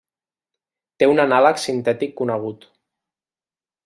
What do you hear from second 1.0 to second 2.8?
Té un anàleg sintètic conegut.